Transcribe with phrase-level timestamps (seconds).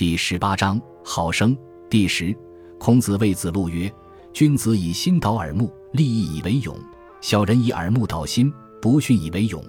[0.00, 1.54] 第十八章好生。
[1.90, 2.34] 第十，
[2.78, 3.92] 孔子谓子路曰
[4.32, 6.74] ：“君子以心导耳目，利益以为勇；
[7.20, 8.50] 小人以耳目导心，
[8.80, 9.62] 不逊以为勇。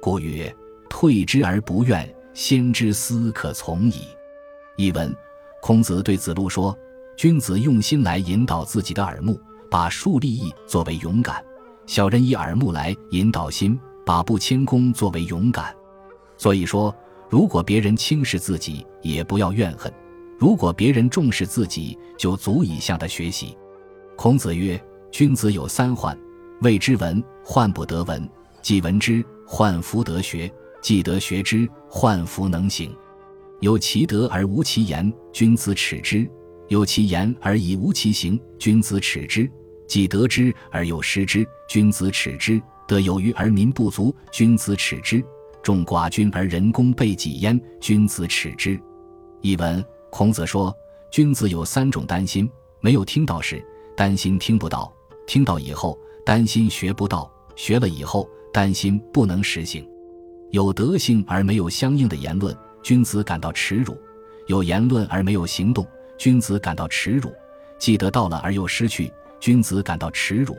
[0.00, 0.56] 故曰：
[0.88, 4.04] 退之而不怨，先知思可从矣。”
[4.78, 5.14] 译文：
[5.60, 6.74] 孔子对子路说
[7.14, 9.38] ：“君子用心来引导自己的耳目，
[9.70, 11.44] 把树利益作为勇敢；
[11.84, 15.76] 小人以耳目来引导心，把不谦恭作为勇敢。
[16.38, 16.94] 所以说，
[17.28, 19.92] 如果别人轻视自己，也不要怨恨。”
[20.38, 23.58] 如果别人重视自己，就足以向他学习。
[24.14, 26.16] 孔子曰：“君子有三患：
[26.60, 28.22] 谓之文，患不得文；
[28.62, 30.48] 既闻之，患弗得学；
[30.80, 32.94] 既得学之，患弗能行。
[33.58, 36.24] 有其德而无其言，君子耻之；
[36.68, 39.50] 有其言而已无其行，君子耻之；
[39.88, 45.20] 既得之而又失之，君子耻之；得有余而民不足，君子耻之；
[45.62, 48.80] 众寡君而人工备己焉，君子耻之。”
[49.42, 49.84] 译文。
[50.10, 50.74] 孔子说
[51.12, 53.62] ：“君子有三种担心：没有听到时，
[53.94, 54.90] 担心听不到；
[55.26, 59.86] 听到以后，担心学不到；学了以后，担心不能实行。
[60.50, 63.92] 有德性而没有相应的言论，君子感到耻辱；
[64.46, 67.28] 有言论而没有行动，君子感到耻辱；
[67.78, 70.54] 既得到了而又失去，君子感到耻辱；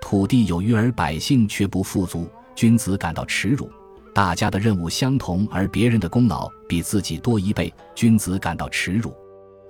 [0.00, 3.68] 土地有余而百姓却不富足，君子感到耻辱。”
[4.14, 9.10] 大家的任务相同，而别人的功劳比自己多一倍，君子感到耻辱。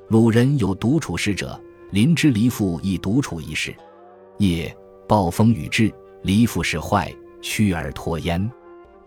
[0.09, 1.59] 鲁人有独处事者，
[1.93, 3.73] 临之离父亦独处一室。
[4.39, 4.75] 夜
[5.07, 8.51] 暴风雨至，离父是坏，屈而托焉。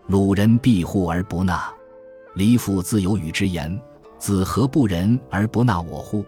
[0.06, 1.70] 鲁人庇护而不纳，
[2.34, 3.78] 离父自有与之言：
[4.18, 6.24] 子何不仁而不纳我乎？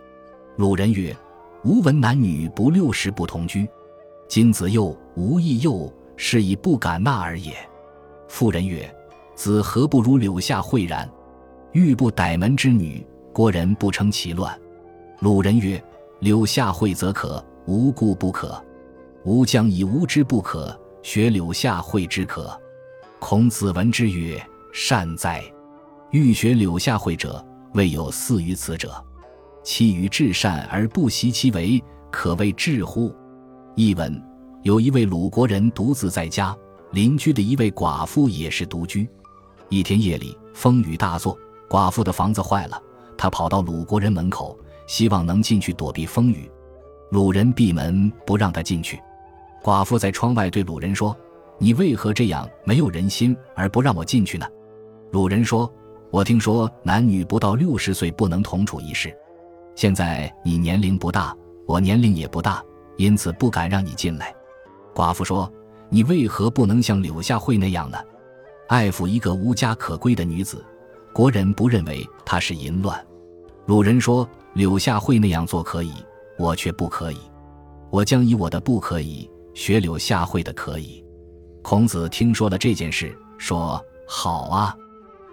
[0.57, 1.17] 鲁人曰：
[1.65, 3.67] 吾闻男女不六十不同居。
[4.29, 7.57] 今子幼，吾亦幼，是以不敢纳而也。
[8.29, 8.95] 妇人曰。
[9.39, 11.09] 子何不如柳下惠然？
[11.71, 14.53] 欲不逮门之女，国人不称其乱。
[15.21, 15.81] 鲁人曰
[16.19, 18.61] ：“柳下惠则可，无故不可。
[19.25, 22.51] 吾将以无之不可，学柳下惠之可。”
[23.21, 25.41] 孔子闻之曰：“善哉！
[26.11, 27.43] 欲学柳下惠者，
[27.75, 28.93] 未有似于此者。
[29.63, 31.81] 其与至善而不习其为，
[32.11, 33.15] 可谓智乎？”
[33.77, 34.21] 译文：
[34.65, 36.57] 有一位鲁国人独自在家，
[36.91, 39.09] 邻居的一位寡妇也是独居。
[39.69, 42.81] 一天夜里，风雨大作，寡妇的房子坏了。
[43.17, 46.51] 她跑到鲁国人门口，希望能进去躲避风雨。
[47.11, 49.01] 鲁人闭门不让他进去。
[49.63, 51.17] 寡妇在窗外对鲁人说
[51.59, 54.47] ：“你为何这样没有人心而不让我进去呢？”
[55.11, 55.71] 鲁人说
[56.11, 59.15] ：“我听说男女不到六十岁不能同处一室。
[59.75, 61.37] 现在你年龄不大，
[61.67, 62.63] 我年龄也不大，
[62.99, 64.35] 因此不敢让你进来。”
[64.95, 65.51] 寡妇说
[65.89, 67.99] ：“你为何不能像柳下惠那样呢？”
[68.69, 70.63] 爱抚一个无家可归的女子，
[71.11, 73.03] 国人不认为她是淫乱。
[73.65, 75.91] 鲁人说：“柳下惠那样做可以，
[76.39, 77.19] 我却不可以。
[77.91, 81.03] 我将以我的不可以学柳下惠的可以。”
[81.65, 84.77] 孔子听说了这件事，说：“好啊，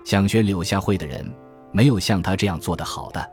[0.06, 1.30] 想学柳下惠的人，
[1.74, 3.32] 没有像他这样做的好的。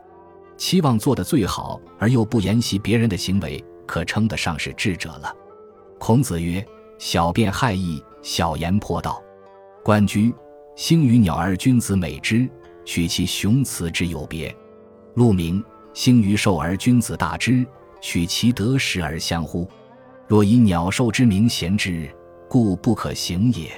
[0.57, 5.33] 期望做的最好而又不沿袭别人的行为，可称得上是智者了。”
[5.97, 6.65] 孔子曰
[6.99, 9.22] ：“小辩害义，小言破道。”
[9.83, 10.33] 关雎，
[10.77, 12.49] 星与鸟而君子美之，
[12.85, 14.55] 取其雄雌之有别。
[15.13, 15.61] 鹿鸣，
[15.93, 17.67] 星与兽而君子大之，
[17.99, 19.69] 取其得失而相呼。
[20.25, 22.09] 若以鸟兽之名贤之，
[22.47, 23.69] 故不可行也。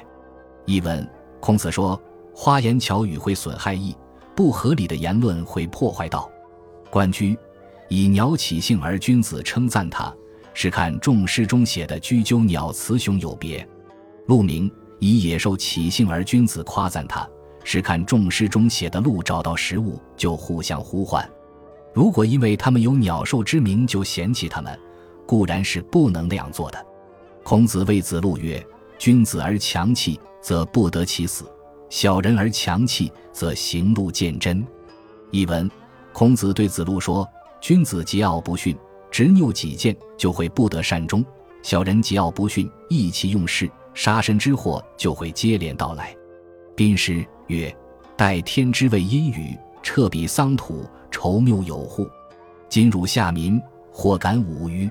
[0.66, 2.00] 译文：孔子说，
[2.36, 3.96] 花言巧语会损害义，
[4.36, 6.30] 不合理的言论会破坏道。
[6.92, 7.36] 关雎，
[7.90, 10.16] 以鸟起兴而君子称赞它，
[10.54, 13.68] 是看众诗中写的雎鸠鸟雌雄有别。
[14.28, 14.72] 鹿鸣。
[15.06, 17.30] 以野兽起兴而君子夸赞他，
[17.64, 21.30] 是看众诗中写的鹿找到食物就互相呼唤。
[21.94, 24.80] 如果因为他们有鸟兽之名就嫌弃他们，
[25.28, 26.86] 固然是不能那样做的。
[27.44, 28.66] 孔子谓子路曰
[28.98, 31.46] ：“君子而强气，则不得其死；
[31.88, 34.66] 小人而强气，则行路见真。”
[35.30, 35.70] 译文：
[36.14, 37.28] 孔子对子路说
[37.62, 38.76] ：“君子桀骜不驯，
[39.12, 41.24] 执拗己见，就会不得善终；
[41.62, 46.16] 小人桀骜不驯，意气用事。”杀身之祸就会接连到来。
[46.76, 47.76] 宾师曰
[48.16, 52.08] ：“待天之谓阴雨，彻彼桑土，愁谬有乎？
[52.68, 53.60] 今汝下民，
[53.90, 54.88] 或敢侮于？”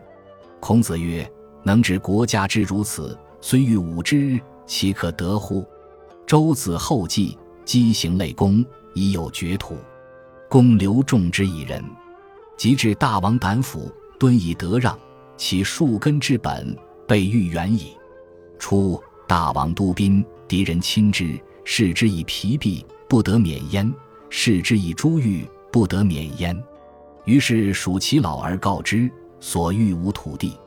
[0.58, 1.30] 孔子曰
[1.62, 5.64] ：“能治国家之如此，虽欲侮之，其可得乎？”
[6.26, 7.36] 周子后继，
[7.66, 8.64] 积行累功，
[8.94, 9.76] 已有绝土。
[10.48, 11.84] 公刘仲之以仁，
[12.56, 14.98] 及至大王胆府，敦以德让，
[15.36, 16.74] 其树根之本，
[17.06, 17.94] 被欲远矣。
[18.64, 23.92] 初，大王督兵，敌人侵之，视之以疲弊，不得免焉；
[24.30, 26.58] 视之以珠玉，不得免焉。
[27.26, 30.58] 于是属其老而告之，所欲无土地。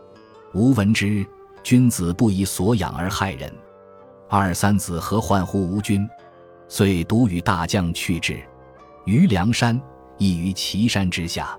[0.54, 1.26] 吾闻之，
[1.64, 3.52] 君子不以所养而害人。
[4.30, 6.08] 二三子何患乎吾君？
[6.68, 8.40] 遂独与大将去之。
[9.06, 9.82] 于梁山，
[10.20, 11.58] 亦于岐山之下。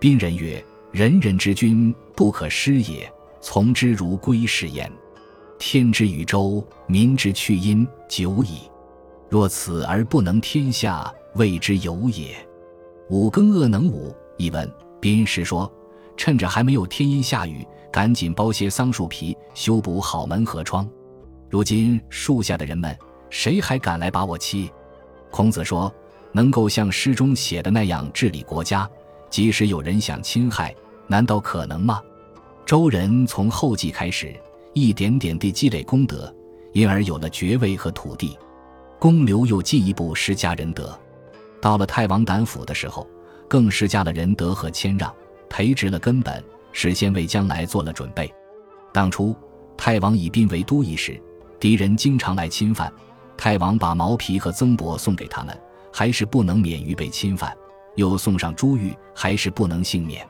[0.00, 0.60] 宾人曰
[0.90, 3.08] ：“人人之君，不可失也。
[3.40, 4.90] 从之如归是焉。
[5.58, 8.70] 天之宇宙，民之去因，久矣。
[9.28, 12.36] 若此而不能天下，谓之有也。”
[13.10, 14.14] 五更恶能午。
[14.36, 14.70] 一文，
[15.00, 15.70] 宾时说
[16.16, 20.88] ：“趁着还没有天阴下雨，赶紧剥些桑树皮，修补好门和窗。
[21.50, 22.96] 如今树下的人们，
[23.30, 24.70] 谁还敢来把我欺？”
[25.30, 25.92] 孔子说
[26.30, 28.88] ：“能够像诗中写的那样治理国家。”
[29.28, 30.74] 即使有人想侵害，
[31.06, 32.00] 难道可能吗？
[32.64, 34.34] 周人从后继开始，
[34.80, 36.34] 一点点地积累功德，
[36.72, 38.36] 因而有了爵位和土地。
[38.98, 40.98] 公刘又进一步施加仁德，
[41.60, 43.08] 到了太王胆府的时候，
[43.48, 45.14] 更施加了仁德和谦让，
[45.48, 46.42] 培植了根本，
[46.72, 48.32] 事先为将来做了准备。
[48.92, 49.34] 当初
[49.76, 51.20] 太王以兵为都邑时，
[51.60, 52.92] 敌人经常来侵犯，
[53.36, 55.56] 太王把毛皮和曾帛送给他们，
[55.92, 57.56] 还是不能免于被侵犯。
[57.94, 60.26] 又送上珠玉，还是不能幸免。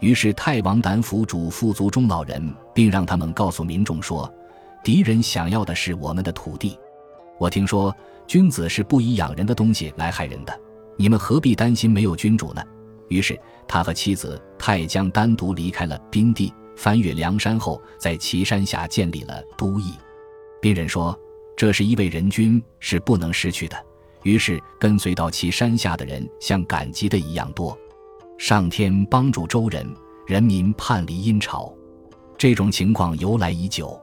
[0.00, 4.32] 于是太王胆府嘱咐族中老人，并让他们告诉民众说
[4.84, 6.78] ：“敌人想要的是我们的土地。
[7.38, 7.94] 我听说
[8.26, 10.60] 君子是不以养人的东西来害人的，
[10.96, 12.62] 你们何必担心没有君主呢？”
[13.08, 13.38] 于是
[13.68, 19.92] 他和妻子太姜单独离开了宾地，翻越梁山后，在岐山下建立了都邑。
[20.60, 21.18] 宾人说
[21.56, 23.76] ：“这是一位人君，是不能失去的。”
[24.24, 27.78] 于是，跟随到其山下的人像赶集的一样多。
[28.38, 29.86] 上天帮助周人，
[30.26, 31.72] 人民叛离殷朝，
[32.36, 33.98] 这种情况由来已久。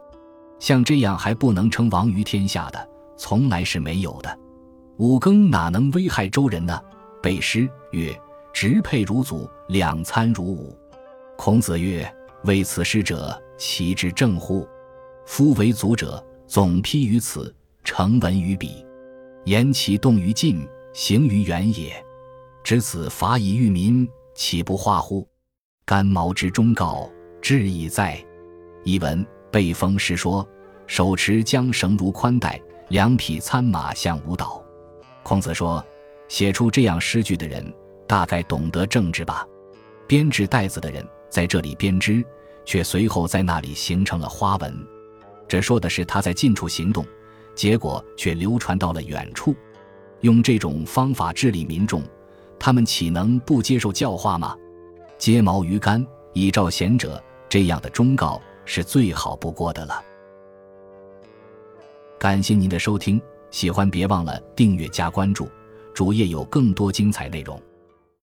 [0.60, 4.40] 像这样还不能称王于天下的，从来是没有的。
[4.98, 6.80] 五更哪能危害周人呢？
[7.22, 8.14] 背诗曰
[8.52, 10.76] ：“直配如祖，两参如伍。”
[11.38, 12.12] 孔子曰
[12.46, 14.68] ：“为此诗者，其之正乎？
[15.26, 17.54] 夫为祖者，总批于此，
[17.84, 18.86] 成文于彼。”
[19.46, 21.94] 言其动于近，行于远也。
[22.64, 25.28] 知此法以御民，岂不化乎？
[25.86, 27.10] 干毛之忠告，
[27.42, 28.18] 志已在。
[28.84, 30.48] 译文：被封诗说，
[30.88, 34.64] 手持缰绳如宽带，两匹参马像舞蹈。
[35.24, 35.86] 孔子说，
[36.28, 37.74] 写出这样诗句的人，
[38.08, 39.48] 大概懂得政治吧？
[40.08, 42.24] 编制带子的人在这里编织，
[42.66, 44.88] 却随后在那里形成了花纹。
[45.48, 47.06] 这说的是他在近处行动。
[47.56, 49.56] 结果却流传到了远处，
[50.22, 52.02] 用这种方法治理民众，
[52.66, 54.56] 他们岂能不接受教化吗？
[55.18, 60.02] 揭毛鱼干，以照贤者，这样的忠告是最好不过的了。
[62.18, 63.22] 感谢您的收听，
[63.52, 65.50] 喜欢别忘了订阅加关注，
[65.94, 67.62] 主页有更多精彩内容。